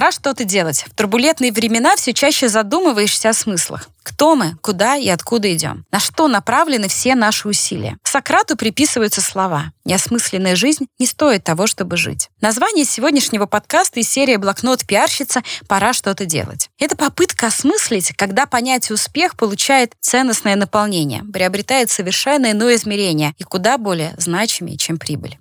[0.00, 0.86] Пора что-то делать.
[0.86, 3.90] В турбулентные времена все чаще задумываешься о смыслах.
[4.02, 5.84] Кто мы, куда и откуда идем?
[5.92, 7.98] На что направлены все наши усилия?
[8.02, 12.30] Сократу приписываются слова «Неосмысленная жизнь не стоит того, чтобы жить».
[12.40, 15.42] Название сегодняшнего подкаста и серия «Блокнот пиарщица.
[15.68, 16.70] Пора что-то делать».
[16.78, 23.76] Это попытка осмыслить, когда понятие «успех» получает ценностное наполнение, приобретает совершенно иное измерение и куда
[23.76, 25.36] более значимее, чем прибыль.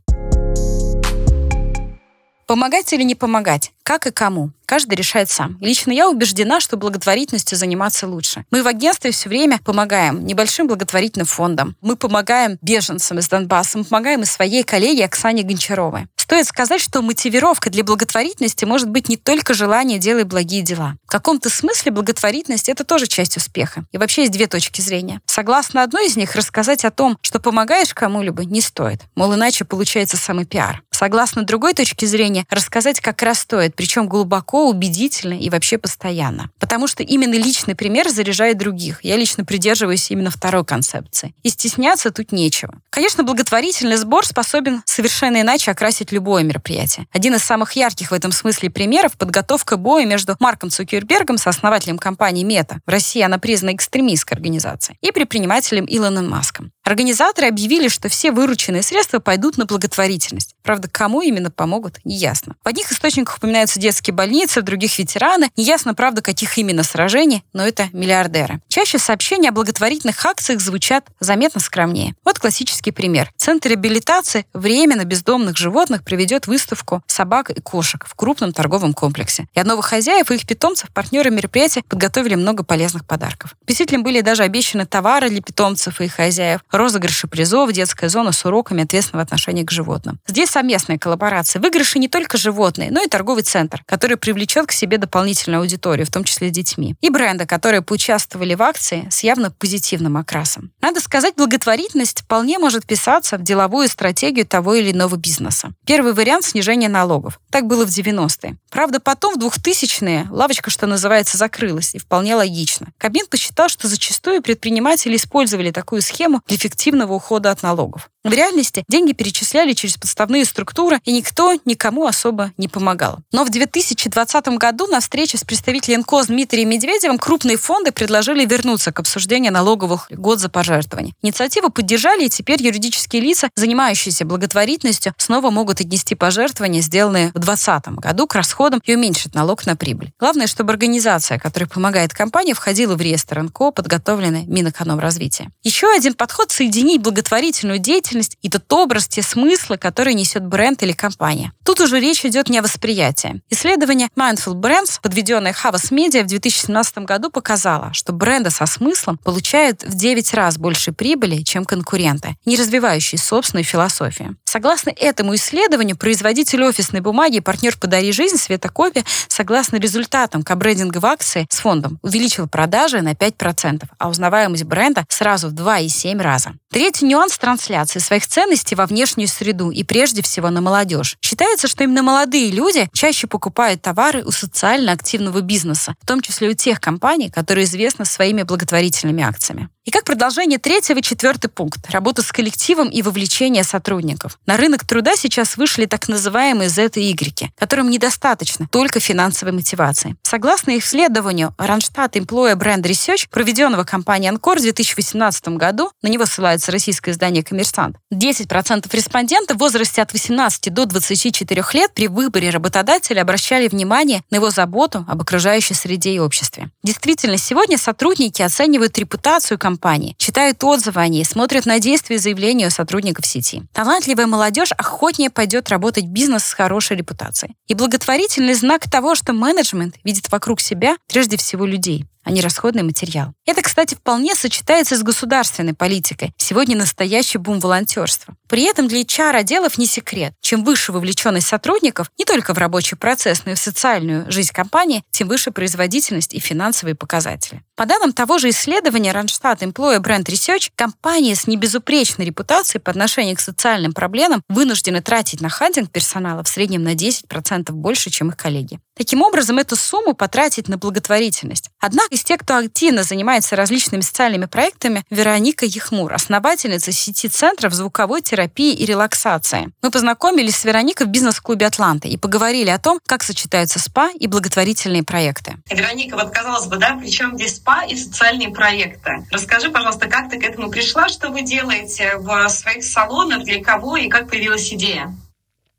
[2.49, 3.71] Помогать или не помогать?
[3.89, 4.51] Как и кому?
[4.67, 5.57] Каждый решает сам.
[5.61, 8.45] Лично я убеждена, что благотворительностью заниматься лучше.
[8.51, 11.75] Мы в агентстве все время помогаем небольшим благотворительным фондам.
[11.81, 13.79] Мы помогаем беженцам из Донбасса.
[13.79, 16.05] Мы помогаем и своей коллеге Оксане Гончаровой.
[16.17, 20.97] Стоит сказать, что мотивировка для благотворительности может быть не только желание делать благие дела.
[21.07, 23.85] В каком-то смысле благотворительность— это тоже часть успеха.
[23.91, 25.21] И вообще есть две точки зрения.
[25.25, 29.01] Согласно одной из них, рассказать о том, что помогаешь кому-либо, не стоит.
[29.15, 30.83] Мол, иначе получается самый пиар.
[30.91, 36.49] Согласно другой точке зрения, рассказать как раз стоит, причем глубоко, убедительно и вообще постоянно.
[36.59, 38.99] Потому что именно личный пример заряжает других.
[39.05, 41.33] Я лично придерживаюсь именно второй концепции.
[41.43, 42.73] И стесняться тут нечего.
[42.89, 47.07] Конечно, благотворительный сбор способен совершенно иначе окрасить любое мероприятие.
[47.13, 52.43] Один из самых ярких в этом смысле примеров— подготовка боя между Марком Цукербергом, сооснователем компании
[52.43, 56.73] Мета, в России она признана экстремистской организацией, и предпринимателем Илоном Маском.
[56.89, 60.55] Организаторы объявили, что все вырученные средства пойдут на благотворительность.
[60.63, 62.55] Правда, кому именно помогут, неясно.
[62.63, 63.39] В одних источниках
[63.69, 65.49] упоминаются детские больницы, в других ветераны.
[65.55, 68.61] Неясно, правда, каких именно сражений, но это миллиардеры.
[68.67, 72.15] Чаще сообщения о благотворительных акциях звучат заметно скромнее.
[72.25, 73.31] Вот классический пример.
[73.37, 79.45] Центр реабилитации временно бездомных животных проведет выставку собак и кошек в крупном торговом комплексе.
[79.53, 83.55] И от новых хозяев и их питомцев партнеры мероприятия подготовили много полезных подарков.
[83.65, 88.45] Посетителям были даже обещаны товары для питомцев и их хозяев, розыгрыши призов, детская зона с
[88.45, 90.19] уроками ответственного отношения к животным.
[90.27, 91.61] Здесь совместная коллаборация.
[91.61, 96.11] Выигрыши не только животные, но и торговый центр, который привлечет к себе дополнительную аудиторию, в
[96.11, 96.95] том числе детьми.
[97.01, 100.71] И бренды, которые поучаствовали в акции с явно позитивным окрасом.
[100.81, 105.71] Надо сказать, благотворительность вполне может писаться в деловую стратегию того или иного бизнеса.
[105.85, 107.39] Первый вариант— снижение налогов.
[107.51, 108.57] Так было в 90-е.
[108.69, 112.87] Правда, потом в 2000-е лавочка, что называется, закрылась, и вполне логично.
[112.97, 118.09] Кабмин посчитал, что зачастую предприниматели использовали такую схему для эффективного ухода от налогов.
[118.25, 123.19] В реальности деньги перечисляли через подставные структуры, и никто никому особо не помогал.
[123.31, 128.91] Но в 2020 году на встрече с представителем НКО Дмитрием Медведевым крупные фонды предложили вернуться
[128.91, 131.13] к обсуждению налоговых год за пожертвования.
[131.21, 137.87] Инициативу поддержали, и теперь юридические лица, занимающиеся благотворительностью, снова могут отнести пожертвования, сделанные в 2020
[137.99, 140.11] году, к расходам и уменьшить налог на прибыль.
[140.19, 145.51] Главное, чтобы организация, которая помогает компании, входила в реестр НКО, подготовленный Минэкономразвития.
[145.63, 150.83] Еще один подход— соединить благотворительную деятельность деятельность и тот образ, те смыслы, которые несет бренд
[150.83, 151.51] или компания.
[151.63, 153.41] Тут уже речь идет не о восприятии.
[153.49, 159.83] Исследование Mindful Brands, подведенное Havas Media в 2017 году, показало, что бренды со смыслом получают
[159.83, 164.35] в 9 раз больше прибыли, чем конкуренты, не развивающие собственную философию.
[164.49, 171.45] Согласно этому исследованию, производитель офисной бумаги и партнер «Подари жизнь» Светокопия, согласно результатам кабрендинговой акции
[171.51, 176.53] с фондом, увеличил продажи на 5%, а узнаваемость бренда сразу в 2,7 раза.
[176.71, 181.17] Третий нюанс трансляции своих ценностей во внешнюю среду и прежде всего на молодежь.
[181.21, 186.49] Считается, что именно молодые люди чаще покупают товары у социально активного бизнеса, в том числе
[186.49, 189.69] у тех компаний, которые известны своими благотворительными акциями.
[189.89, 194.37] И как продолжение третьего четвертый пункт– работа с коллективом и вовлечение сотрудников.
[194.45, 200.15] На рынок труда сейчас вышли так называемые Z и Y, которым недостаточно только финансовой мотивации.
[200.21, 206.71] Согласно исследованию Ранштадт Employer Brand Research, проведенного компанией Анкор в 2018 году, на него ссылается
[206.71, 213.21] российское издание «Коммерсант», 10% респондентов в возрасте от 18 до 24 лет при выборе работодателя
[213.21, 216.69] обращали внимание на его заботу об окружающей среде и обществе.
[216.83, 222.19] Действительно, сегодня сотрудники оценивают репутацию компании компании, читают отзывы о ней, смотрят на действия и
[222.19, 223.63] заявления сотрудников сети.
[223.73, 227.55] Талантливая молодежь охотнее пойдет работать в бизнес с хорошей репутацией.
[227.67, 232.83] И благотворительный знак того, что менеджмент видит вокруг себя прежде всего людей, а не расходный
[232.83, 233.33] материал.
[233.45, 236.31] Это, кстати, вполне сочетается с государственной политикой.
[236.37, 238.35] Сегодня настоящий бум волонтерства.
[238.47, 240.33] При этом для HR-отделов не секрет.
[240.39, 245.03] Чем выше вовлеченность сотрудников, не только в рабочий процесс, но и в социальную жизнь компании,
[245.09, 247.63] тем выше производительность и финансовые показатели.
[247.75, 253.37] По данным того же исследования Randstad Employer Brand Research, компании с небезупречной репутацией по отношению
[253.37, 258.37] к социальным проблемам вынуждены тратить на хантинг персонала в среднем на 10% больше, чем их
[258.37, 258.79] коллеги.
[258.95, 261.69] Таким образом, эту сумму потратить на благотворительность.
[261.79, 268.21] Однако из тех, кто активно занимается различными социальными проектами, Вероника Ехмур, основательница сети центров звуковой
[268.21, 269.71] терапии и релаксации.
[269.81, 274.27] Мы познакомились с Вероникой в бизнес-клубе «Атланта» и поговорили о том, как сочетаются СПА и
[274.27, 275.55] благотворительные проекты.
[275.69, 279.25] Вероника, вот казалось бы, да, причем здесь СПА и социальные проекты.
[279.31, 283.95] Расскажи, пожалуйста, как ты к этому пришла, что вы делаете в своих салонах, для кого
[283.95, 285.15] и как появилась идея?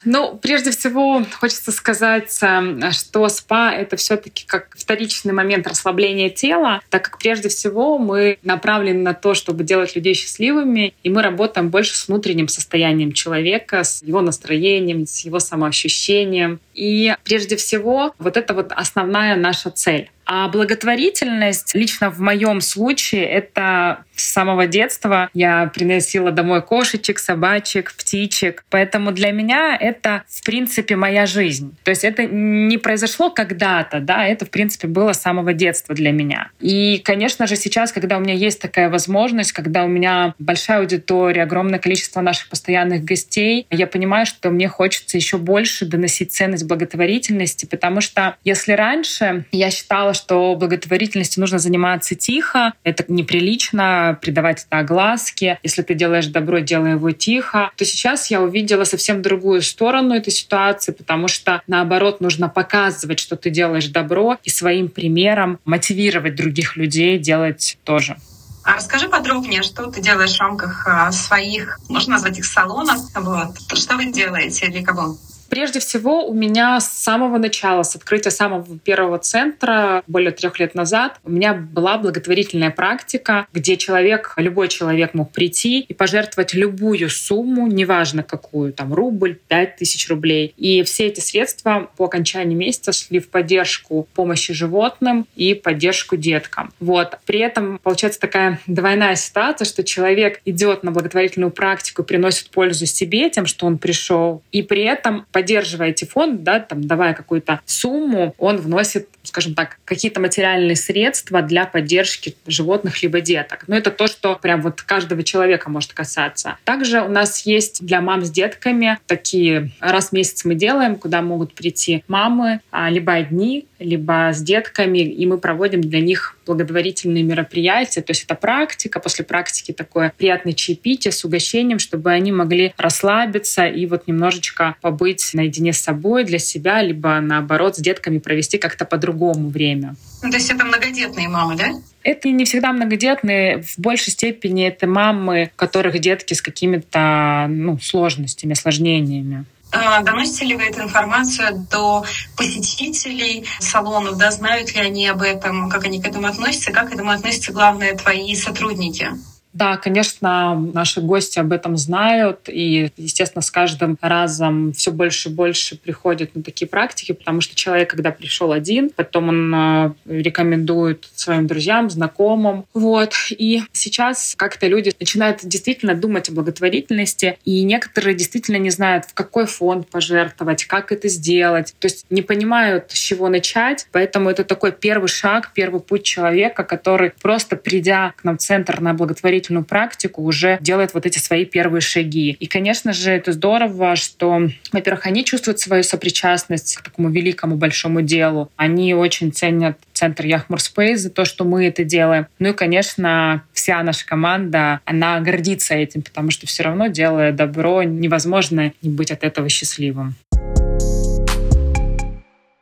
[0.05, 6.31] Ну, прежде всего, хочется сказать, эм, что спа— это все таки как вторичный момент расслабления
[6.31, 11.23] тела, так как прежде всего мы направлены на то, чтобы делать людей счастливыми, и мы
[11.23, 16.61] работаем больше с внутренним состоянием человека, с его настроением, с его самоощущением.
[16.75, 20.11] И прежде всего, вот это вот основная наша цель.
[20.32, 27.93] А благотворительность лично в моем случае это с самого детства я приносила домой кошечек, собачек,
[27.93, 28.65] птичек.
[28.71, 31.77] Поэтому для меня это, в принципе, моя жизнь.
[31.82, 36.12] То есть это не произошло когда-то, да, это, в принципе, было с самого детства для
[36.12, 36.50] меня.
[36.61, 41.43] И, конечно же, сейчас, когда у меня есть такая возможность, когда у меня большая аудитория,
[41.43, 47.67] огромное количество наших постоянных гостей, я понимаю, что мне хочется еще больше доносить ценность благотворительности,
[47.67, 54.79] потому что если раньше я считала, что благотворительностью нужно заниматься тихо, это неприлично придавать это
[54.79, 55.59] огласке.
[55.63, 57.71] Если ты делаешь добро, делай его тихо.
[57.77, 63.37] То сейчас я увидела совсем другую сторону этой ситуации, потому что наоборот нужно показывать, что
[63.37, 68.17] ты делаешь добро и своим примером мотивировать других людей делать тоже.
[68.63, 73.57] А расскажи подробнее, что ты делаешь в рамках а, своих, можно назвать их салонов, вот.
[73.79, 75.17] Что вы делаете, для кого?
[75.50, 80.76] Прежде всего, у меня с самого начала, с открытия самого первого центра, более трех лет
[80.76, 87.11] назад, у меня была благотворительная практика, где человек, любой человек мог прийти и пожертвовать любую
[87.11, 90.55] сумму, неважно какую, там рубль, пять тысяч рублей.
[90.56, 96.73] И все эти средства по окончании месяца шли в поддержку помощи животным и поддержку деткам.
[96.79, 97.19] Вот.
[97.26, 103.31] При этом получается такая двойная ситуация, что человек идет на благотворительную практику, приносит пользу себе
[103.31, 108.35] тем, что он пришел, и при этом поддерживая эти фонды, да, там, давая какую-то сумму,
[108.39, 113.65] он вносит, скажем так, какие-то материальные средства для поддержки животных либо деток.
[113.67, 116.57] Но это то, что прям вот каждого человека может касаться.
[116.65, 121.23] Также у нас есть для мам с детками такие раз в месяц мы делаем, куда
[121.23, 127.23] могут прийти мамы, а, либо одни, либо с детками, и мы проводим для них благотворительные
[127.23, 128.03] мероприятия.
[128.03, 133.67] То есть это практика, после практики такое приятное чаепитие с угощением, чтобы они могли расслабиться
[133.67, 138.85] и вот немножечко побыть наедине с собой для себя, либо наоборот с детками провести как-то
[138.85, 139.20] по-другому
[139.51, 139.97] время.
[140.23, 141.71] Ну, то есть это многодетные мамы, да?
[142.03, 143.63] Это не всегда многодетные.
[143.63, 149.45] В большей степени это мамы, у которых детки с какими-то ну, сложностями, осложнениями.
[149.73, 152.05] А, доносите ли вы эту информацию до
[152.37, 154.17] посетителей салонов?
[154.17, 157.53] Да, знают ли они об этом, как они к этому относятся, как к этому относятся,
[157.53, 159.11] главное, твои сотрудники?
[159.52, 165.33] Да, конечно, наши гости об этом знают, и, естественно, с каждым разом все больше и
[165.33, 171.09] больше приходят на такие практики, потому что человек, когда пришел один, потом он э, рекомендует
[171.14, 172.64] своим друзьям, знакомым.
[172.75, 173.14] Вот.
[173.30, 179.14] И сейчас как-то люди начинают действительно думать о благотворительности, и некоторые действительно не знают, в
[179.14, 184.45] какой фонд пожертвовать, как это сделать, то есть не понимают, с чего начать, поэтому это
[184.45, 189.39] такой первый шаг, первый путь человека, который просто придя к нам в центр на благотворительность,
[189.40, 192.37] благотворительную практику, уже делает вот эти свои первые шаги.
[192.40, 198.02] И, конечно же, это здорово, что, во-первых, они чувствуют свою сопричастность к такому великому большому
[198.02, 198.50] делу.
[198.56, 202.26] Они очень ценят центр Яхмур Спейс за то, что мы это делаем.
[202.38, 207.82] Ну и, конечно, вся наша команда, она гордится этим, потому что все равно, делая добро,
[207.82, 210.14] невозможно не быть от этого счастливым.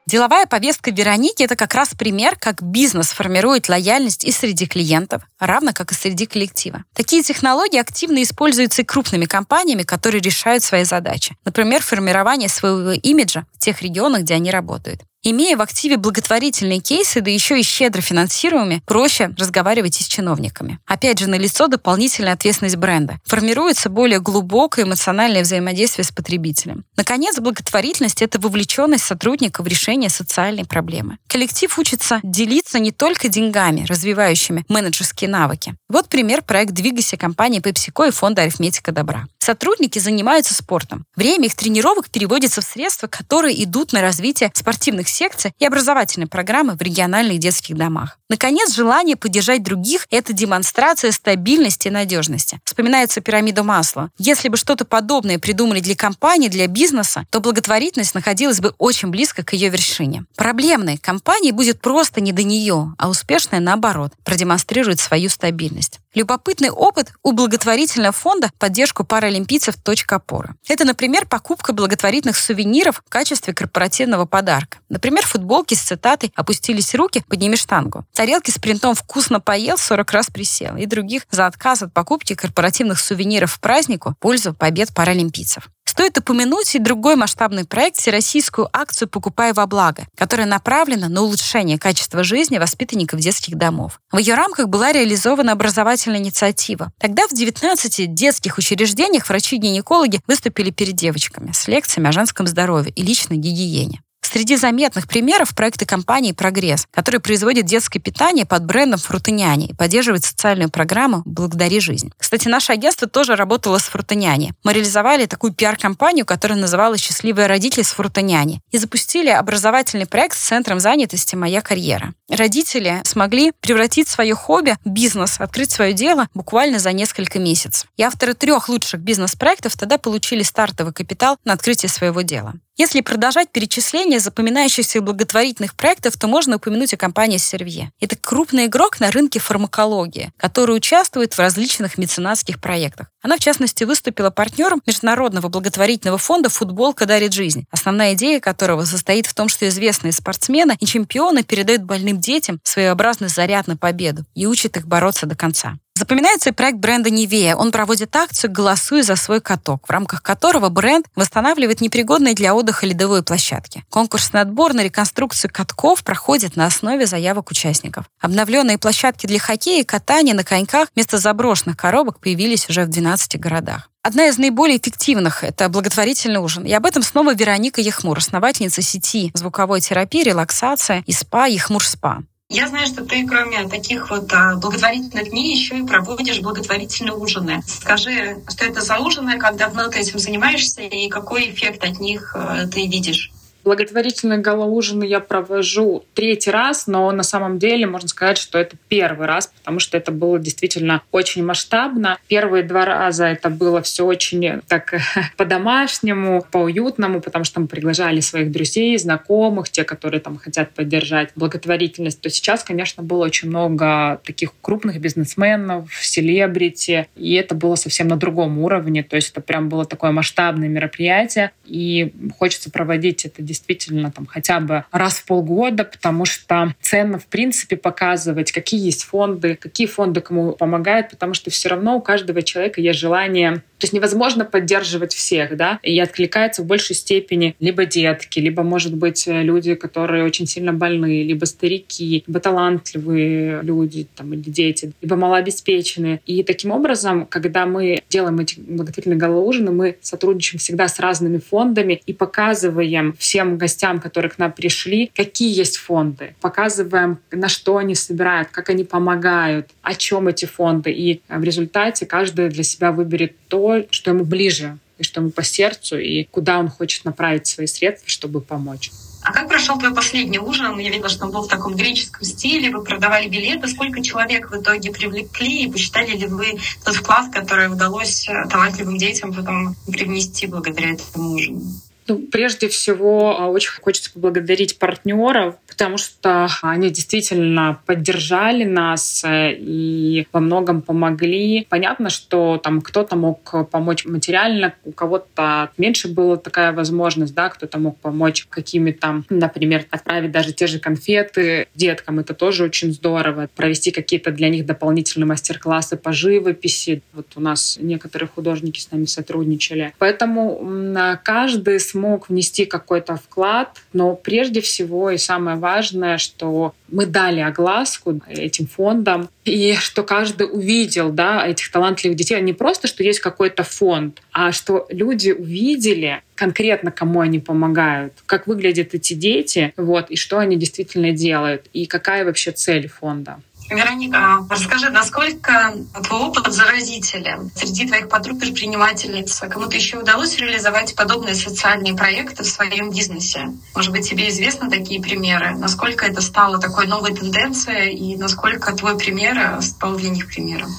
[0.09, 5.75] Деловая повестка Вероники– это как раз пример, как бизнес формирует лояльность и среди клиентов, равно
[5.75, 6.85] как и среди коллектива.
[6.95, 11.37] Такие технологии активно используются и крупными компаниями, которые решают свои задачи.
[11.45, 15.03] Например, формирование своего имиджа в тех регионах, где они работают.
[15.25, 20.79] Имея в активе благотворительные кейсы, да еще и щедро финансируемые, проще разговаривать и с чиновниками.
[20.87, 23.19] Опять же, налицо дополнительная ответственность бренда.
[23.25, 26.85] Формируется более глубокое эмоциональное взаимодействие с потребителем.
[26.97, 31.19] Наконец, благотворительность— это вовлеченность сотрудника в решение социальной проблемы.
[31.27, 35.75] Коллектив учится делиться не только деньгами, развивающими менеджерские навыки.
[35.89, 39.27] Вот пример проект «Двигайся» компании PepsiCo и фонда «Арифметика добра».
[39.49, 41.07] Сотрудники занимаются спортом.
[41.17, 46.75] Время их тренировок переводится в средства, которые идут на развитие спортивных секций и образовательной программы
[46.75, 48.19] в региональных детских домах.
[48.29, 52.61] Наконец, желание поддержать других– это демонстрация стабильности и надежности.
[52.63, 54.11] Вспоминается пирамида масла.
[54.19, 59.43] Если бы что-то подобное придумали для компании, для бизнеса, то благотворительность находилась бы очень близко
[59.43, 60.27] к ее вершине.
[60.37, 66.01] Проблемной компании будет просто не до нее, а успешная, наоборот, продемонстрирует свою стабильность.
[66.19, 70.57] Любопытный опыт у благотворительного фонда поддержку паралимпийцев «Точка опоры».
[70.67, 74.79] Это, например, покупка благотворительных сувениров в качестве корпоративного подарка.
[74.89, 78.05] Например, футболки с цитатой «Опустились руки, подними штангу».
[78.15, 82.99] Тарелки с принтом «Вкусно поел, 40 раз присел» и других за отказ от покупки корпоративных
[82.99, 85.69] сувениров в празднику в пользу побед паралимпийцев.
[85.99, 91.77] Стоит упомянуть и другой масштабный проект всероссийскую акцию «Покупай во благо», которая направлена на улучшение
[91.77, 94.01] качества жизни воспитанников детских домов.
[94.13, 96.93] В ее рамках была реализована образовательная инициатива.
[97.01, 103.03] Тогда в 19 детских учреждениях врачи-гинекологи выступили перед девочками с лекциями о женском здоровье и
[103.03, 104.01] личной гигиене.
[104.31, 110.23] Среди заметных примеров проекты компании «Прогресс», которые производят детское питание под брендом «Фрутыняне» и поддерживают
[110.23, 112.13] социальную программу «Благодари жизнь».
[112.19, 114.53] Кстати, наше агентство тоже работало с «Фрутыняне».
[114.65, 120.47] Мы реализовали такую пиар-компанию, которая называлась «Счастливые родители с Фрутыняне» и запустили образовательный проект с
[120.47, 122.13] Центром занятости «Моя карьера».
[122.29, 127.89] Родители смогли превратить свое хобби в бизнес, открыть свое дело буквально за несколько месяцев.
[127.97, 132.53] И авторы трех лучших бизнес-проектов тогда получили стартовый капитал на открытие своего дела.
[132.81, 137.89] Если продолжать перечисление запоминающихся благотворительных проектов, то можно упомянуть о компании Servier.
[137.99, 143.09] Это крупный игрок на рынке фармакологии, который участвует в различных меценатских проектах.
[143.21, 149.27] Она, в частности, выступила партнером международного благотворительного фонда «Футболка дарит жизнь», основная идея которого состоит
[149.27, 154.47] в том, что известные спортсмены и чемпионы передают больным детям своеобразный заряд на победу и
[154.47, 155.79] учат их бороться до конца.
[155.99, 157.57] Запоминается проект бренда Невея.
[157.57, 162.87] Он проводит акцию «Голосуй за свой каток», в рамках которого бренд восстанавливает непригодные для отдыха
[162.87, 163.85] ледовые площадки.
[163.91, 168.05] Конкурсный отбор на реконструкцию катков проходит на основе заявок участников.
[168.21, 173.41] Обновленные площадки для хоккея и катания на коньках вместо заброшенных коробок появились уже в 12
[173.41, 173.91] городах.
[174.05, 176.65] Одна из наиболее эффективных– это благотворительный ужин.
[176.65, 182.21] И об этом снова Вероника Ехмур, основательница сети звуковой терапии, релаксация и спа Ехмур Спа.
[182.51, 187.63] Я знаю, что ты, кроме таких вот а, благотворительных дней, еще и проводишь благотворительные ужины.
[187.67, 192.35] Скажи, что это за ужины, как давно ты этим занимаешься и какой эффект от них
[192.35, 193.33] а, ты видишь?
[193.65, 199.27] Благотворительные галоужины я провожу третий раз, но на самом деле можно сказать, что это первый
[199.27, 202.19] раз, потому что это было действительно очень масштабно.
[202.29, 204.95] Первые два раза это было все очень так
[205.37, 212.21] по-домашнему, по-уютному, потому что мы приглашали своих друзей, знакомых, те, которые там хотят поддержать благотворительность.
[212.21, 218.17] То сейчас, конечно, было очень много таких крупных бизнесменов, селебрити, и это было совсем на
[218.17, 219.03] другом уровне.
[219.03, 224.61] То есть это прям было такое масштабное мероприятие, и хочется проводить это действительно там хотя
[224.61, 230.21] бы раз в полгода, потому что ценно, в принципе, показывать, какие есть фонды, какие фонды
[230.21, 235.15] кому помогают, потому что все равно у каждого человека есть желание то есть невозможно поддерживать
[235.15, 240.47] всех, да, и откликается в большей степени либо детки, либо, может быть, люди, которые очень
[240.47, 246.21] сильно больны, либо старики, либо талантливые люди там, или дети, либо малообеспеченные.
[246.27, 252.03] И таким образом, когда мы делаем эти благотворительные галоужины, мы сотрудничаем всегда с разными фондами
[252.05, 256.35] и показываем всем гостям, которые к нам пришли, какие есть фонды.
[256.41, 260.91] Показываем, на что они собирают, как они помогают, о чем эти фонды.
[260.91, 265.45] И в результате каждый для себя выберет то, что ему ближе, и что ему по
[265.45, 268.91] сердцу, и куда он хочет направить свои средства, чтобы помочь.
[269.23, 270.77] А как прошел твой последний ужин?
[270.79, 273.69] Я видела, что он был в таком греческом стиле, вы продавали билеты.
[273.69, 275.65] Сколько человек в итоге привлекли?
[275.65, 281.35] И посчитали ли вы тот вклад, который удалось э, талантливым детям потом привнести благодаря этому
[281.35, 281.63] ужину?
[282.09, 289.53] Ну, прежде всего, а, очень хочется поблагодарить партнеров, потому что они действительно поддержали нас э,
[289.53, 291.67] и во многом помогли.
[291.69, 297.79] Понятно, что там кто-то мог помочь материально, у кого-то меньше была такая возможность, да, кто-то
[297.79, 302.21] мог помочь какими-то, например, отправить даже те же конфеты деткам.
[302.21, 303.49] Это тоже очень здорово.
[303.55, 307.03] Провести какие-то для них дополнительные мастер-классы по живописи.
[307.13, 309.93] Вот у нас некоторые художники с нами сотрудничали.
[309.99, 317.07] Поэтому каждый с смог внести какой-то вклад, но прежде всего и самое важное, что мы
[317.07, 322.41] дали огласку этим фондам, и что каждый увидел да, этих талантливых детей.
[322.41, 328.47] Не просто, что есть какой-то фонд, а что люди увидели конкретно, кому они помогают, как
[328.47, 333.41] выглядят эти дети, вот, и что они действительно делают, и какая вообще цель фонда.
[333.71, 339.41] Вероника, расскажи, насколько твой опыт заразителен среди твоих подруг предпринимательниц?
[339.41, 343.53] Кому-то еще удалось реализовать подобные социальные проекты в своем бизнесе?
[343.75, 345.55] Может быть, тебе известны такие примеры?
[345.57, 350.71] Насколько это стало такой новой тенденцией и насколько твой пример стал для них примером?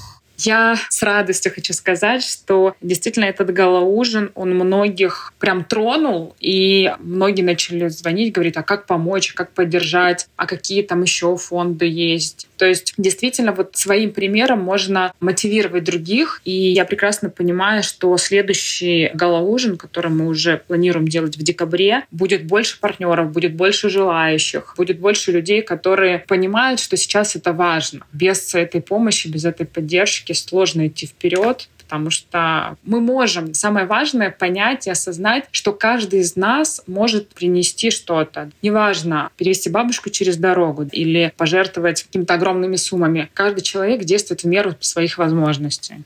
[0.41, 7.41] Я с радостью хочу сказать, что действительно этот галаужин, он многих прям тронул, и многие
[7.41, 12.48] начали звонить, говорить, а как помочь, как поддержать, а какие там еще фонды есть.
[12.59, 19.11] То есть действительно вот своим примером можно мотивировать других, и я прекрасно понимаю, что следующий
[19.13, 24.99] галаужин, который мы уже планируем делать в декабре, будет больше партнеров, будет больше желающих, будет
[24.99, 28.05] больше людей, которые понимают, что сейчас это важно.
[28.11, 34.29] Без этой помощи, без этой поддержки сложно идти вперед, потому что мы можем, самое важное,
[34.29, 38.51] понять и осознать, что каждый из нас может принести что-то.
[38.62, 43.31] Неважно, перевести бабушку через дорогу или пожертвовать какими-то огромными суммами.
[43.34, 46.03] Каждый человек действует в меру своих возможностей.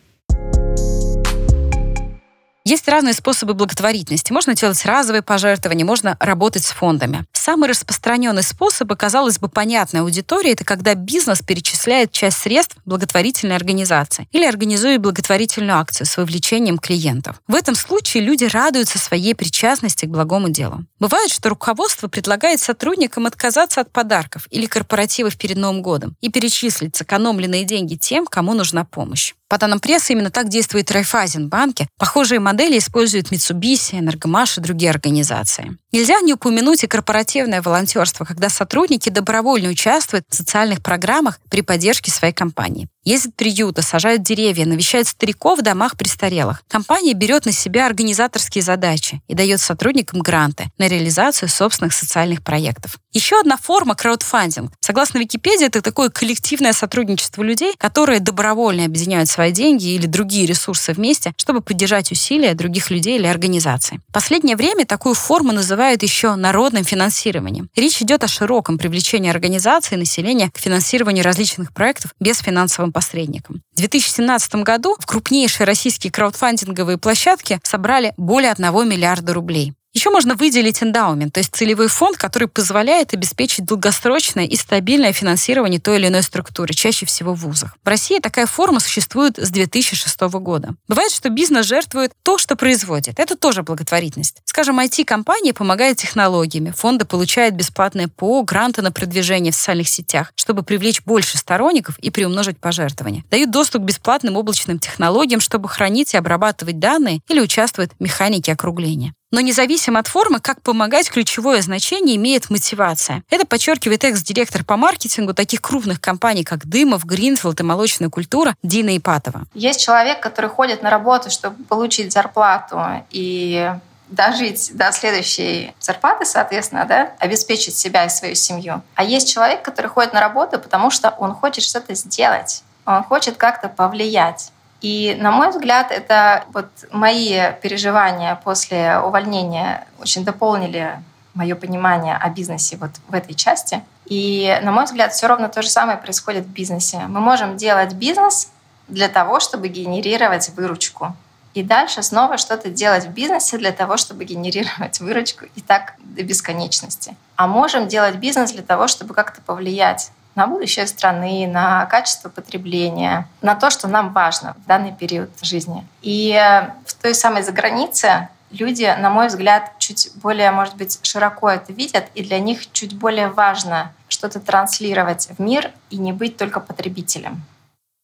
[2.65, 4.32] Есть разные способы благотворительности.
[4.32, 7.25] Можно делать разовые пожертвования, можно работать с фондами.
[7.34, 13.58] Самый распространенный способ, и, казалось бы, понятной аудитории, это когда бизнес перечисляет часть средств благотворительной
[13.58, 17.41] организации или организует благотворительную акцию с вовлечением клиентов.
[17.50, 20.86] В этом случае люди радуются своей причастности к благому делу.
[21.00, 26.96] Бывает, что руководство предлагает сотрудникам отказаться от подарков или корпоративов перед Новым годом и перечислить
[26.96, 29.34] сэкономленные деньги тем, кому нужна помощь.
[29.53, 31.88] По данным прессы, именно так действует Райфайзен банки.
[32.00, 35.75] Похожие модели используют Mitsubishi, Энергомаш и другие организации.
[35.91, 42.12] Нельзя не упомянуть и корпоративное волонтерство, когда сотрудники добровольно участвуют в социальных программах при поддержке
[42.12, 42.88] своей компании.
[43.05, 46.63] Ездят в приюты, сажают деревья, навещают стариков в домах престарелых.
[46.69, 52.98] Компания берет на себя организаторские задачи и дает сотрудникам гранты на реализацию собственных социальных проектов.
[53.12, 54.72] Еще одна форма– краудфандинг.
[54.79, 60.93] Согласно Википедии, это такое коллективное сотрудничество людей, которые добровольно объединяют свои деньги или другие ресурсы
[60.93, 63.99] вместе, чтобы поддержать усилия других людей или организаций.
[64.10, 67.69] В последнее время такую форму называют еще народным финансированием.
[67.75, 73.62] Речь идет о широком привлечении организаций и населения к финансированию различных проектов без финансового посредникам.
[73.73, 79.73] В 2017 году в крупнейшие российские краудфандинговые площадки собрали более 1 миллиарда рублей.
[80.04, 85.80] Еще можно выделить эндаумент, то есть целевой фонд, который позволяет обеспечить долгосрочное и стабильное финансирование
[85.80, 87.78] той или иной структуры, чаще всего в вузах.
[87.86, 90.76] В России такая форма существует с 2006 года.
[90.89, 93.18] Бывает, что бизнес жертвует то, что производит.
[93.18, 94.42] Это тоже благотворительность.
[94.44, 100.63] Скажем, IT-компания помогает технологиями, фонды получают бесплатные ПО, гранты на продвижение в социальных сетях, чтобы
[100.63, 103.24] привлечь больше сторонников и приумножить пожертвования.
[103.32, 108.52] Дают доступ к бесплатным облачным технологиям, чтобы хранить и обрабатывать данные или участвуют в механике
[108.52, 109.13] округления.
[109.34, 113.24] Но независимо от формы, как помогать, ключевое значение имеет мотивация.
[113.32, 118.96] Это подчеркивает экс-директор по маркетингу таких крупных компаний, как Дымов, Гринфилд и Молочная культура Дина
[118.96, 119.46] Ипатова.
[119.56, 123.72] Есть человек, который ходит на работу, чтобы получить зарплату и
[124.08, 128.84] дожить до следующей зарплаты, соответственно, да, обеспечить себя и свою семью.
[128.93, 133.38] А есть человек, который ходит на работу, потому что он хочет что-то сделать, он хочет
[133.38, 134.52] как-то повлиять.
[134.84, 141.00] И, на мой взгляд, это вот мои переживания после увольнения очень дополнили
[141.34, 143.82] мое понимание о бизнесе вот в этой части.
[144.06, 147.00] И, на мой взгляд, все ровно то же самое происходит в бизнесе.
[147.08, 148.52] Мы можем делать бизнес
[148.89, 151.15] для того, чтобы генерировать выручку.
[151.54, 156.24] И дальше снова что-то делать в бизнесе для того, чтобы генерировать выручку и так до
[156.24, 157.15] бесконечности.
[157.38, 163.28] А можем делать бизнес для того, чтобы как-то повлиять на будущее страны, на качество потребления,
[163.41, 165.86] на то, что нам важно в данный период жизни.
[166.02, 171.50] И э, в той самой загранице люди, на мой взгляд, чуть более, может быть, широко
[171.50, 176.38] это видят, и для них чуть более важно что-то транслировать в мир и не быть
[176.38, 177.43] только потребителем.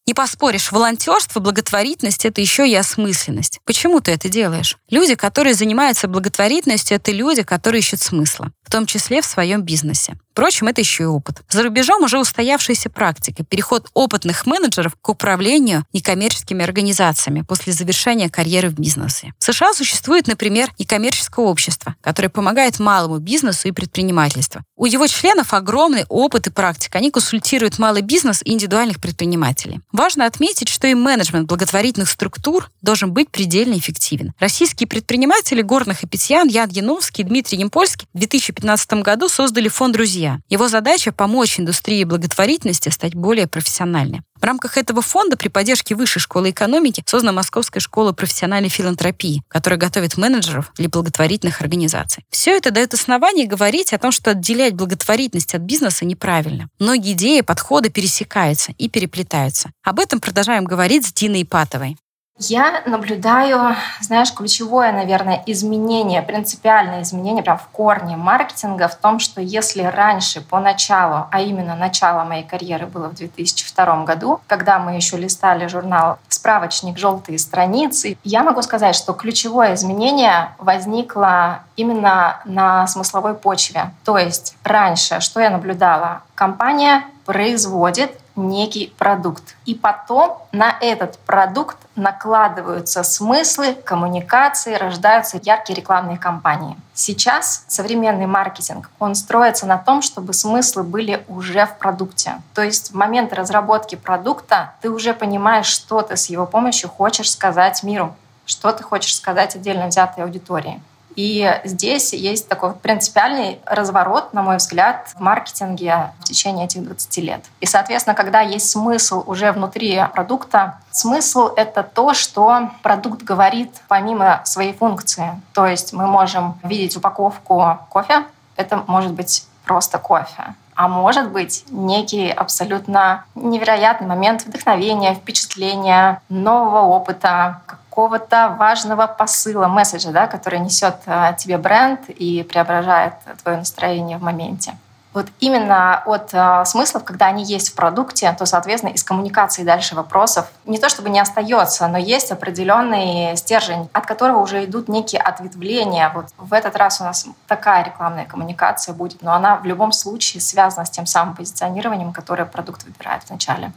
[0.10, 3.60] Не поспоришь, волонтерство, благотворительность— это еще и осмысленность.
[3.64, 4.76] Почему ты это делаешь?
[4.90, 8.52] Люди, которые занимаются благотворительностью, это люди, которые ищут смысла.
[8.70, 10.16] В том числе в своем бизнесе.
[10.32, 11.42] Впрочем, это еще и опыт.
[11.50, 18.70] За рубежом уже устоявшаяся практика– переход опытных менеджеров к управлению некоммерческими организациями после завершения карьеры
[18.70, 19.34] в бизнесе.
[19.40, 24.62] В США существует, например, некоммерческое общество, которое помогает малому бизнесу и предпринимательству.
[24.78, 27.00] У его членов огромный опыт и практика.
[27.00, 29.82] Они консультируют малый бизнес и индивидуальных предпринимателей.
[29.92, 34.34] Важно отметить, что и менеджмент благотворительных структур должен быть предельно эффективен.
[34.40, 38.59] Российские предприниматели горных и питьян Ян Яновский и Дмитрий Немпольский в 2015
[39.04, 40.40] году создали фонд друзья.
[40.50, 44.22] Его задача– помочь индустрии благотворительности стать более профессиональной.
[44.40, 49.78] В рамках этого фонда при поддержке Высшей школы экономики создана Московская школа профессиональной филантропии, которая
[49.78, 52.24] готовит менеджеров для благотворительных организаций.
[52.30, 56.70] Все это дает основание говорить о том, что отделять благотворительность от бизнеса неправильно.
[56.80, 59.72] Многие идеи, подходы пересекаются и переплетаются.
[59.84, 61.98] Об этом продолжаем говорить с Диной Ипатовой.
[62.42, 69.42] Я наблюдаю, знаешь, ключевое, наверное, изменение, принципиальное изменение прям в корне маркетинга в том, что
[69.42, 74.96] если раньше по началу, а именно начало моей карьеры было в 2002 году, когда мы
[74.96, 76.98] еще листали журнал «Справочник.
[76.98, 83.92] Желтые страницы», я могу сказать, что ключевое изменение возникло именно на смысловой почве.
[84.06, 86.22] То есть раньше, что я наблюдала?
[86.36, 89.56] Компания производит некий продукт.
[89.66, 96.78] И потом на этот продукт накладываются смыслы, коммуникации, рождаются яркие рекламные кампании.
[96.94, 102.42] Сейчас современный маркетинг, он строится на том, чтобы смыслы были уже в продукте.
[102.54, 107.32] То есть в момент разработки продукта ты уже понимаешь, что ты с его помощью хочешь
[107.32, 110.82] сказать миру, что ты хочешь сказать отдельно взятой аудитории.
[111.20, 117.18] И здесь есть такой принципиальный разворот, на мой взгляд, в маркетинге в течение этих 20
[117.18, 117.44] лет.
[117.60, 124.40] И, соответственно, когда есть смысл уже внутри продукта, смысл— это то, что продукт говорит помимо
[124.46, 125.42] своей функции.
[125.54, 128.24] То есть мы можем видеть упаковку кофе,
[128.56, 136.84] это может быть просто кофе а может быть некий абсолютно невероятный момент вдохновения, впечатления, нового
[136.84, 144.18] опыта, какого-то важного посыла, месседжа, да, который несет э, тебе бренд и преображает твое настроение
[144.18, 144.78] в моменте.
[145.12, 149.96] Вот именно от э, смыслов, когда они есть в продукте, то, соответственно, из коммуникации дальше
[149.96, 155.20] вопросов не то чтобы не остается, но есть определенный стержень, от которого уже идут некие
[155.22, 156.12] ответвления.
[156.14, 160.42] Вот в этот раз у нас такая рекламная коммуникация будет, но она в любом случае
[160.42, 163.72] связана с тем самым позиционированием, которое продукт выбирает вначале.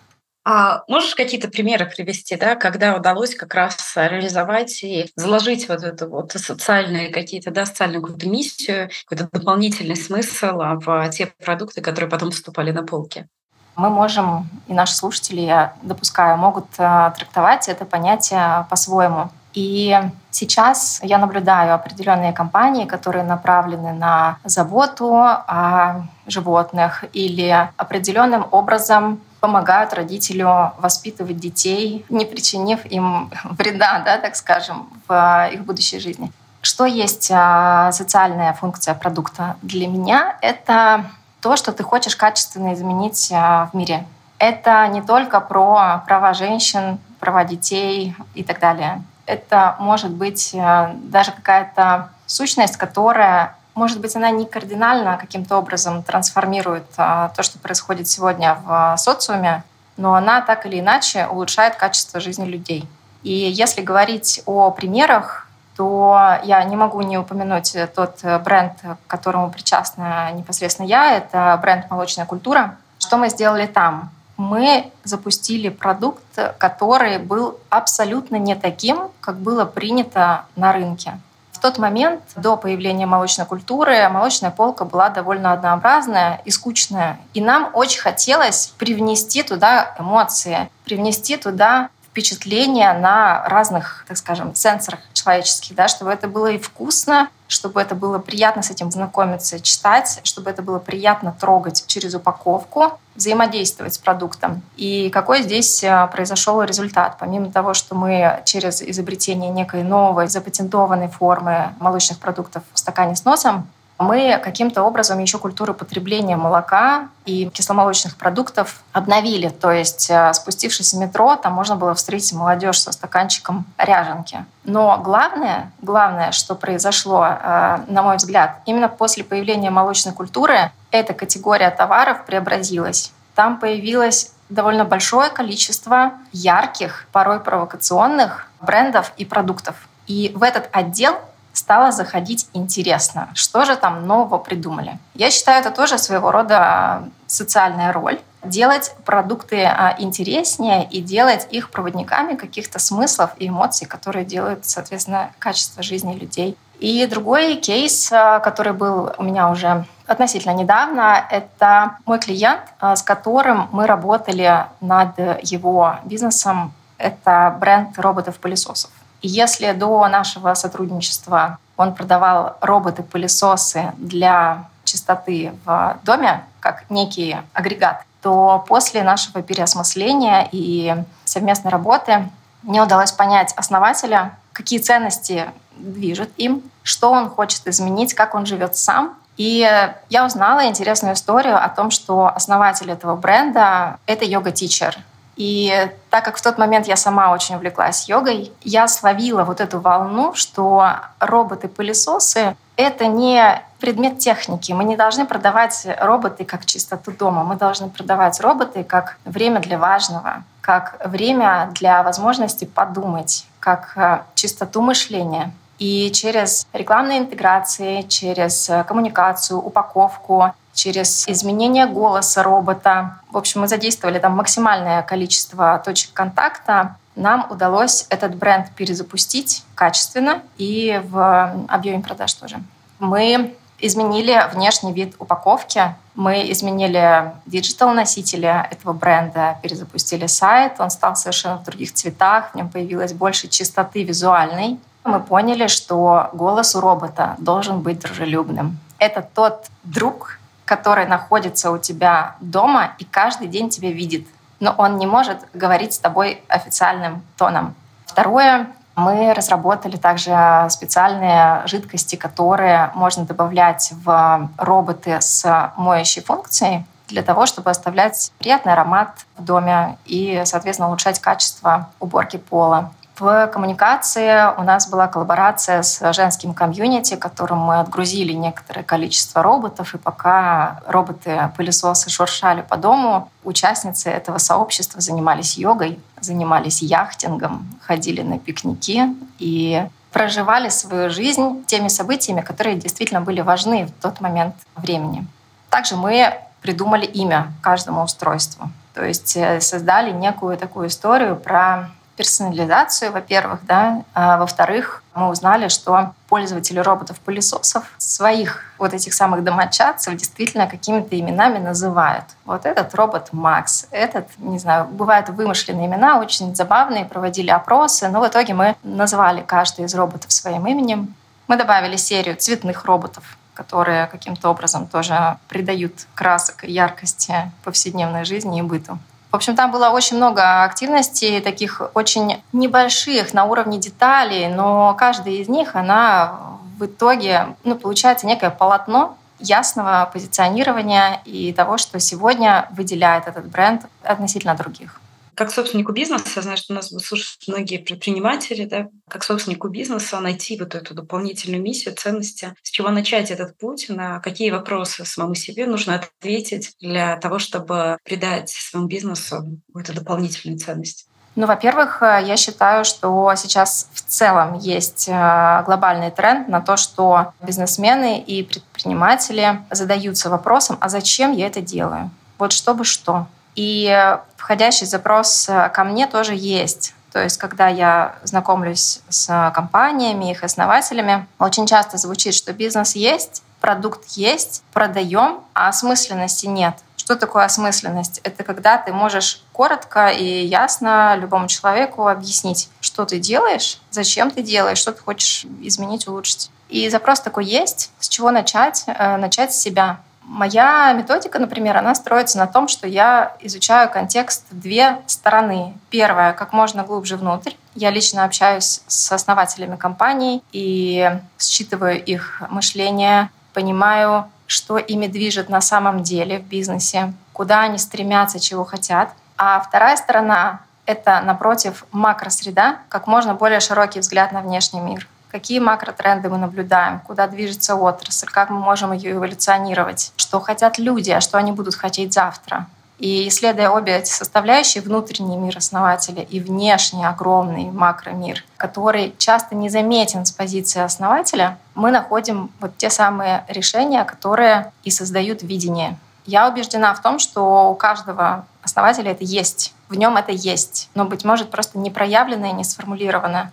[0.45, 6.09] А можешь какие-то примеры привести, да, когда удалось как раз реализовать и заложить вот эту
[6.09, 12.11] вот социальные какие-то, да, социальную какую-то миссию, какой-то дополнительный смысл а, в те продукты, которые
[12.11, 13.29] потом вступали на полки?
[13.77, 19.31] Мы можем, и наши слушатели, я допускаю, могут э, трактовать это понятие по-своему.
[19.55, 19.99] И
[20.31, 29.93] сейчас я наблюдаю определенные компании, которые направлены на заботу о животных или определенным образом помогают
[29.93, 36.31] родителю воспитывать детей, не причинив им вреда, да, так скажем, в их будущей жизни.
[36.63, 39.57] Что есть а, социальная функция продукта?
[39.63, 41.07] Для меня это
[41.41, 44.07] то, что ты хочешь качественно изменить а, в мире.
[44.39, 49.03] Это не только про права женщин, права детей и так далее.
[49.27, 56.03] Это может быть а, даже какая-то сущность, которая может быть, она не кардинально каким-то образом
[56.03, 59.65] трансформирует а, то, что происходит сегодня в социуме,
[59.97, 62.87] но она так или иначе улучшает качество жизни людей.
[63.23, 69.51] И если говорить о примерах, то я не могу не упомянуть тот бренд, к которому
[69.51, 71.17] причастна непосредственно я.
[71.17, 72.77] Это бренд «Молочная культура».
[72.99, 74.11] Что мы сделали там?
[74.43, 76.25] Мы запустили продукт,
[76.59, 81.21] который был абсолютно не таким, как было принято на рынке
[81.63, 87.19] тот момент, до появления молочной культуры, молочная полка была довольно однообразная и скучная.
[87.35, 95.01] И нам очень хотелось привнести туда эмоции, привнести туда впечатления на разных, так скажем, сенсорах
[95.15, 100.21] человеческих, да, чтобы это было и вкусно, чтобы это было приятно с этим знакомиться, читать,
[100.23, 104.61] чтобы это было приятно трогать через упаковку, взаимодействовать с продуктом.
[104.77, 107.17] И какой здесь э, произошел результат?
[107.19, 113.25] Помимо того, что мы через изобретение некой новой запатентованной формы молочных продуктов в стакане с
[113.25, 113.67] носом
[114.03, 119.49] мы каким-то образом еще культуру потребления молока и кисломолочных продуктов обновили.
[119.49, 124.45] То есть, э, спустившись в метро, там можно было встретить молодежь со стаканчиком ряженки.
[124.65, 131.15] Но главное, главное, что произошло, э, на мой взгляд, именно после появления молочной культуры, эта
[131.15, 133.13] категория товаров преобразилась.
[133.35, 139.77] Там появилось довольно большое количество ярких, порой провокационных брендов и продуктов.
[140.07, 141.19] И в этот отдел
[141.53, 143.31] стало заходить интересно.
[143.35, 144.99] Что же там нового придумали?
[145.15, 151.71] Я считаю, это тоже своего рода социальная роль делать продукты а, интереснее и делать их
[151.71, 156.57] проводниками каких-то смыслов и эмоций, которые делают, соответственно, качество жизни людей.
[156.81, 162.97] И другой кейс, а, который был у меня уже относительно недавно, это мой клиент, а,
[162.97, 166.73] с которым мы работали над его бизнесом.
[166.99, 168.91] Это бренд роботов-пылесосов.
[169.23, 178.65] Если до нашего сотрудничества он продавал роботы-пылесосы для чистоты в доме, как некий агрегат, то
[178.69, 182.29] после нашего переосмысления и совместной работы
[182.63, 188.77] мне удалось понять основателя, какие ценности движут им, что он хочет изменить, как он живет
[188.77, 189.17] сам.
[189.37, 189.69] И
[190.11, 194.99] я узнала интересную историю о том, что основатель этого бренда— это йога-тичер.
[195.37, 199.81] И так как в тот момент я сама очень увлеклась йогой, я словила вот эту
[199.81, 204.73] волну, что роботы-пылесосы— это не предмет техники.
[204.73, 207.43] Мы не должны продавать роботы как чистоту дома.
[207.45, 214.21] Мы должны продавать роботы как время для важного, как время для возможности подумать, как э,
[214.35, 215.53] чистоту мышления.
[215.79, 223.19] И через рекламные интеграции, через э, коммуникацию, упаковку, через изменение голоса робота.
[223.31, 226.97] В общем, мы задействовали там максимальное количество точек контакта.
[227.15, 232.63] Нам удалось этот бренд перезапустить качественно и в объеме продаж тоже.
[232.99, 241.59] Мы изменили внешний вид упаковки, мы изменили диджитал-носители этого бренда, перезапустили сайт, он стал совершенно
[241.59, 244.79] в других цветах, в нем появилось больше чистоты визуальной.
[245.05, 248.79] Мы поняли, что голос у робота должен быть дружелюбным.
[248.99, 250.39] Это тот друг,
[250.73, 254.27] который находится у тебя дома и каждый день тебя видит,
[254.59, 257.75] но он не может говорить с тобой официальным тоном.
[258.07, 260.35] Второе, мы разработали также
[260.71, 268.73] специальные жидкости, которые можно добавлять в роботы с моющей функцией для того, чтобы оставлять приятный
[268.73, 272.93] аромат в доме и, соответственно, улучшать качество уборки пола.
[273.19, 279.95] В коммуникации у нас была коллаборация с женским комьюнити, которым мы отгрузили некоторое количество роботов,
[279.95, 288.39] и пока роботы-пылесосы шуршали по дому, участницы этого сообщества занимались йогой, занимались яхтингом, ходили на
[288.39, 295.27] пикники и проживали свою жизнь теми событиями, которые действительно были важны в тот момент времени.
[295.69, 298.71] Также мы придумали имя каждому устройству.
[298.95, 305.69] То есть э, создали некую такую историю про персонализацию, во-первых, да, а во-вторых, мы узнали,
[305.69, 312.25] что пользователи роботов-пылесосов своих вот этих самых домочадцев действительно какими-то именами называют.
[312.45, 318.21] Вот этот робот Макс, этот, не знаю, бывают вымышленные имена, очень забавные, проводили опросы, но
[318.21, 321.15] в итоге мы назвали каждый из роботов своим именем.
[321.49, 328.59] Мы добавили серию цветных роботов, которые каким-то образом тоже придают красок и яркости повседневной жизни
[328.59, 328.99] и быту.
[329.33, 335.37] В общем, там было очень много активностей, таких очень небольших на уровне деталей, но каждая
[335.37, 342.69] из них, она в итоге ну, получается некое полотно ясного позиционирования и того, что сегодня
[342.73, 345.01] выделяет этот бренд относительно других.
[345.35, 350.59] Как собственнику бизнеса, я знаю, что нас слушают многие предприниматели, да, как собственнику бизнеса найти
[350.59, 355.67] вот эту дополнительную миссию, ценности, с чего начать этот путь, на какие вопросы самому себе
[355.67, 361.07] нужно ответить для того, чтобы придать своему бизнесу какую-то дополнительную ценность.
[361.35, 366.77] Ну, во-первых, э, я считаю, что сейчас в целом есть э, глобальный тренд на то,
[366.77, 372.11] что бизнесмены и предприниматели задаются вопросом, а зачем я это делаю?
[372.39, 373.29] Вот чтобы что?
[373.55, 376.95] И входящий запрос э, ко мне тоже есть.
[377.13, 383.43] То есть, когда я знакомлюсь с компаниями, их основателями, очень часто звучит, что бизнес есть,
[383.61, 386.75] продукт есть, продаем, а осмысленности нет.
[386.97, 388.21] Что такое осмысленность?
[388.23, 394.43] Это когда ты можешь коротко и ясно любому человеку объяснить, что ты делаешь, зачем ты
[394.43, 396.51] делаешь, что ты хочешь изменить, улучшить.
[396.69, 397.91] И запрос такой есть.
[397.99, 398.85] С чего начать?
[398.87, 400.01] Э, начать с себя.
[400.25, 405.75] Моя методика, например, она строится на том, что я изучаю контекст две стороны.
[405.91, 407.53] Первая, как можно глубже внутрь.
[407.75, 415.61] Я лично общаюсь с основателями компаний и считываю их мышление, понимаю, что ими движет на
[415.61, 419.11] самом деле в бизнесе, куда они стремятся, чего хотят.
[419.37, 425.59] А вторая сторона— это, напротив, макросреда, как можно более широкий взгляд на внешний мир какие
[425.59, 431.23] макротренды мы наблюдаем, куда движется отрасль, как мы можем ее эволюционировать, что хотят люди, а
[431.23, 432.67] что они будут хотеть завтра.
[432.99, 439.71] И исследуя обе эти составляющие, внутренний мир основателя и внешний огромный макромир, который часто не
[439.71, 445.97] заметен с позиции основателя, мы находим вот те самые решения, которые и создают видение.
[446.27, 449.75] Я убеждена в том, что у каждого основателя это есть.
[449.89, 453.51] В нем это есть, но, быть может, просто не проявлено и не сформулировано.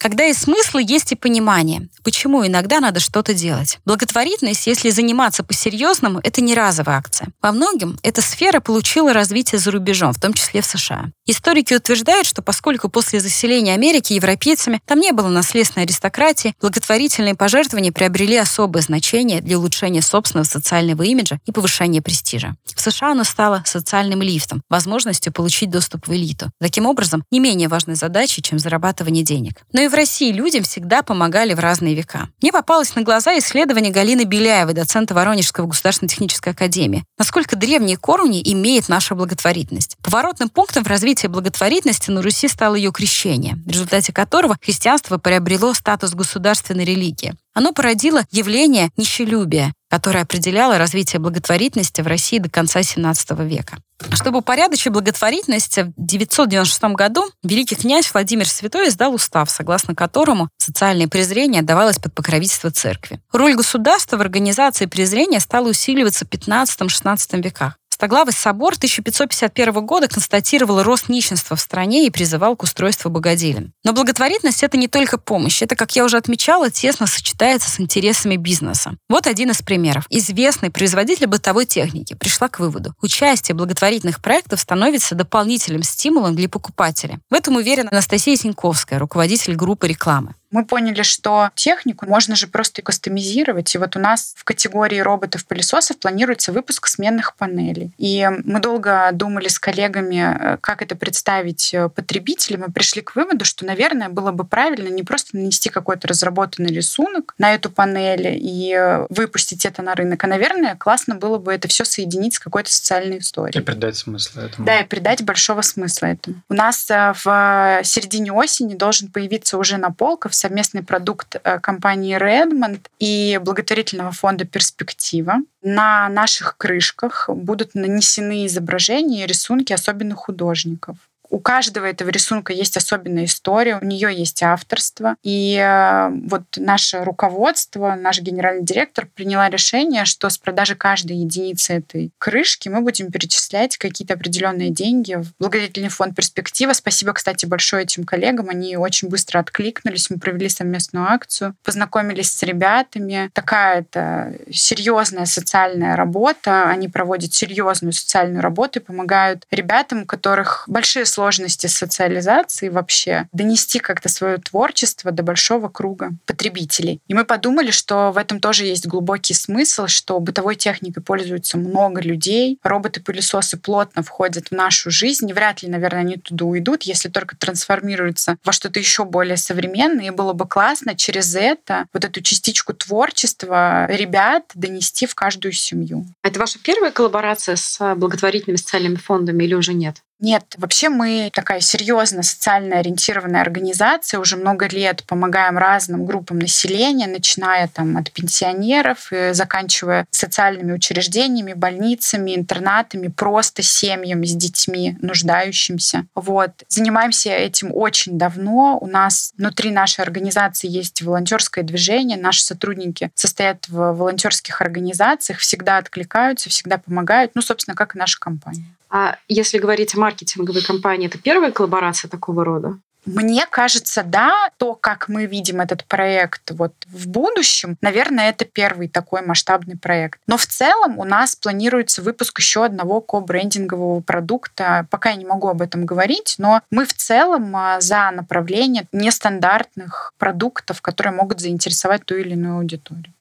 [0.00, 3.78] Когда и смыслы, есть и понимание, почему иногда надо что-то делать.
[3.84, 7.28] Благотворительность, если заниматься по-серьезному, это не разовая акция.
[7.42, 11.10] Во многом эта сфера получила развитие за рубежом, в том числе в США.
[11.26, 17.92] Историки утверждают, что поскольку после заселения Америки европейцами там не было наследственной аристократии, благотворительные пожертвования
[17.92, 22.56] приобрели особое значение для улучшения собственного социального имиджа и повышения престижа.
[22.74, 26.50] В США оно стало социальным лифтом, возможностью получить доступ в элиту.
[26.58, 29.60] Таким образом, не менее важной задачей, чем зарабатывание денег.
[29.74, 32.28] Но и в России людям всегда помогали в разные века.
[32.40, 37.04] Мне попалось на глаза исследование Галины Беляевой, доцента Воронежского государственной технической академии.
[37.18, 39.96] Насколько древние корни имеет наша благотворительность.
[40.02, 45.74] Поворотным пунктом в развитии благотворительности на Руси стало ее крещение, в результате которого христианство приобрело
[45.74, 47.34] статус государственной религии.
[47.52, 53.78] Оно породило явление нищелюбия, которое определяло развитие благотворительности в России до конца XVII века.
[54.12, 61.08] Чтобы упорядочить благотворительность, в 996 году великий князь Владимир Святой издал устав, согласно которому социальное
[61.08, 63.20] презрение давалось под покровительство церкви.
[63.32, 67.79] Роль государства в организации презрения стала усиливаться в 15-16 веках.
[68.00, 73.74] Стоглавый собор 1551 года констатировал рост нищенства в стране и призывал к устройству богоделин.
[73.84, 75.60] Но благотворительность— это не только помощь.
[75.60, 78.96] Это, как я уже отмечала, тесно сочетается с интересами бизнеса.
[79.10, 80.06] Вот один из примеров.
[80.08, 82.94] Известный производитель бытовой техники пришла к выводу.
[83.02, 87.20] Участие благотворительных проектов становится дополнительным стимулом для покупателя.
[87.28, 92.82] В этом уверена Анастасия Синьковская, руководитель группы рекламы мы поняли, что технику можно же просто
[92.82, 93.74] кастомизировать.
[93.74, 97.92] И вот у нас в категории роботов-пылесосов планируется выпуск сменных панелей.
[97.98, 103.14] И мы долго думали с коллегами, э, как это представить э, потребителям, и пришли к
[103.14, 108.38] выводу, что, наверное, было бы правильно не просто нанести какой-то разработанный рисунок на эту панель
[108.40, 112.38] и э, выпустить это на рынок, а, наверное, классно было бы это все соединить с
[112.38, 113.60] какой-то социальной историей.
[113.60, 114.66] И придать смысл этому.
[114.66, 116.42] Да, и придать большого смысла этому.
[116.48, 122.80] У нас в середине осени должен появиться уже на полках совместный продукт э, компании Redmond
[122.98, 125.34] и благотворительного фонда «Перспектива».
[125.62, 130.96] На наших крышках будут нанесены изображения и рисунки особенных художников.
[131.30, 135.14] У каждого этого рисунка есть особенная история, у нее есть авторство.
[135.22, 141.74] И э, вот наше руководство, наш генеральный директор приняла решение, что с продажи каждой единицы
[141.74, 146.72] этой крышки мы будем перечислять какие-то определенные деньги в благотворительный фонд «Перспектива».
[146.72, 148.48] Спасибо, кстати, большое этим коллегам.
[148.48, 150.10] Они очень быстро откликнулись.
[150.10, 153.30] Мы провели совместную акцию, познакомились с ребятами.
[153.34, 156.64] Такая это серьезная социальная работа.
[156.64, 163.28] Они проводят серьезную социальную работу и помогают ребятам, у которых большие сложности сложности социализации вообще,
[163.30, 167.02] донести как-то свое творчество до большого круга потребителей.
[167.08, 172.00] И мы подумали, что в этом тоже есть глубокий смысл, что бытовой техникой пользуются много
[172.00, 177.10] людей, роботы-пылесосы плотно входят в нашу жизнь, и вряд ли, наверное, они туда уйдут, если
[177.10, 180.06] только трансформируются во что-то еще более современное.
[180.06, 186.06] И было бы классно через это вот эту частичку творчества ребят донести в каждую семью.
[186.22, 189.96] Это ваша первая коллаборация с благотворительными социальными фондами или уже нет?
[190.20, 197.06] Нет, вообще мы такая серьезно социально ориентированная организация, уже много лет помогаем разным группам населения,
[197.06, 206.04] начиная там от пенсионеров и заканчивая социальными учреждениями, больницами, интернатами, просто семьями с детьми, нуждающимся.
[206.14, 206.50] Вот.
[206.68, 208.78] Занимаемся этим очень давно.
[208.78, 212.18] У нас внутри нашей организации есть волонтерское движение.
[212.18, 217.32] Наши сотрудники состоят в волонтерских организациях, всегда откликаются, всегда помогают.
[217.34, 218.66] Ну, собственно, как и наша компания.
[218.90, 222.78] А если говорить о маркетинговой компании, это первая коллаборация такого рода?
[223.06, 228.88] Мне кажется, да, то, как мы видим этот проект вот в будущем, наверное, это первый
[228.88, 230.20] такой масштабный проект.
[230.26, 234.86] Но в целом у нас планируется выпуск еще одного ко-брендингового продукта.
[234.90, 240.12] Пока я не могу об этом говорить, но мы в целом а, за направление нестандартных
[240.18, 243.14] продуктов, которые могут заинтересовать ту или иную аудиторию.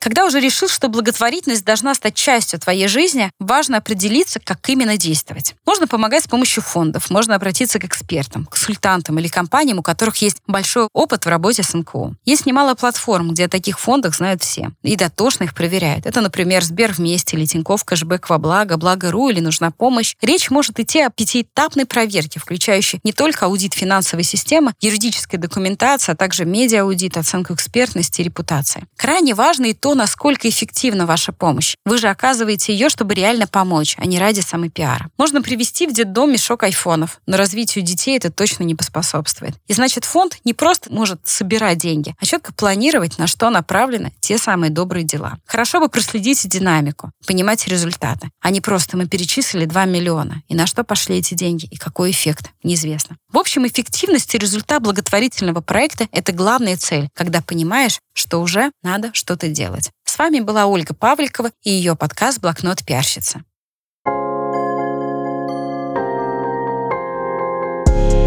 [0.00, 5.54] Когда уже решил, что благотворительность должна стать частью твоей жизни, важно определиться, как именно действовать.
[5.66, 10.38] Можно помогать с помощью фондов, можно обратиться к экспертам, консультантам или компаниям, у которых есть
[10.46, 12.14] большой опыт в работе с НКО.
[12.24, 14.70] Есть немало платформ, где о таких фондах знают все.
[14.82, 16.06] И дотошно их проверяют.
[16.06, 20.14] Это, например, Сбер вместе или Тинькофф кэшбэк во благо, Благо.ру или нужна помощь.
[20.22, 26.16] Речь может идти о пятиэтапной проверке, включающей не только аудит финансовой системы, юридической документации, а
[26.16, 28.86] также медиа-аудит, оценку экспертности и репутации.
[28.96, 31.74] Крайне важно и то, то, насколько эффективна ваша помощь.
[31.84, 35.10] Вы же оказываете ее, чтобы реально помочь, а не ради самопиара.
[35.18, 39.56] Можно привести в детдом мешок айфонов, но развитию детей это точно не поспособствует.
[39.66, 44.38] И значит, фонд не просто может собирать деньги, а четко планировать, на что направлены те
[44.38, 45.38] самые добрые дела.
[45.44, 50.66] Хорошо бы проследить динамику, понимать результаты, а не просто мы перечислили 2 миллиона, и на
[50.66, 53.16] что пошли эти деньги, и какой эффект, неизвестно.
[53.32, 59.10] В общем, эффективность и результат благотворительного проекта— это главная цель, когда понимаешь, что уже надо
[59.14, 59.79] что-то делать.
[60.10, 63.44] С вами была Ольга Павликова и ее подкаст «Блокнот пиарщица».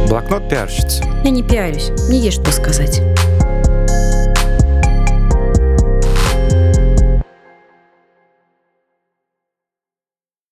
[0.08, 1.04] Блокнот пиарщицы.
[1.26, 3.02] Я не пиарюсь, мне есть что сказать.